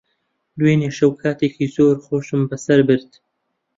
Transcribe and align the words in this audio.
دوێنێ 0.59 0.89
شەو 0.97 1.11
کاتێکی 1.21 1.65
زۆر 1.75 1.95
خۆشم 2.05 2.41
بەسەر 2.49 2.79
برد. 2.87 3.11